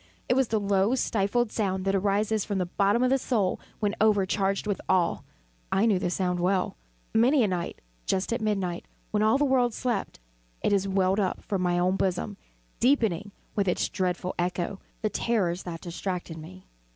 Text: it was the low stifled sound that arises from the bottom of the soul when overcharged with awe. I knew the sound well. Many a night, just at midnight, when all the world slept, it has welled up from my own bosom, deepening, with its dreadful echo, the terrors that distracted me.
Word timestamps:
it 0.27 0.33
was 0.33 0.47
the 0.47 0.59
low 0.59 0.95
stifled 0.95 1.51
sound 1.51 1.85
that 1.85 1.93
arises 1.93 2.43
from 2.43 2.57
the 2.57 2.65
bottom 2.65 3.03
of 3.03 3.11
the 3.11 3.19
soul 3.19 3.59
when 3.79 3.93
overcharged 4.01 4.65
with 4.65 4.81
awe. 4.89 5.19
I 5.71 5.85
knew 5.85 5.99
the 5.99 6.09
sound 6.09 6.39
well. 6.39 6.75
Many 7.13 7.43
a 7.43 7.47
night, 7.47 7.81
just 8.07 8.33
at 8.33 8.41
midnight, 8.41 8.87
when 9.11 9.21
all 9.21 9.37
the 9.37 9.45
world 9.45 9.75
slept, 9.75 10.19
it 10.63 10.71
has 10.71 10.87
welled 10.87 11.19
up 11.19 11.43
from 11.43 11.61
my 11.61 11.77
own 11.77 11.97
bosom, 11.97 12.37
deepening, 12.79 13.31
with 13.55 13.67
its 13.67 13.89
dreadful 13.89 14.33
echo, 14.39 14.79
the 15.03 15.09
terrors 15.11 15.61
that 15.61 15.81
distracted 15.81 16.35
me. 16.39 16.65